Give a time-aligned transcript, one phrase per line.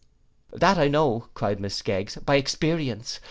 [0.59, 3.19] _;'That I know,' cried Miss Skeggs, 'by experience.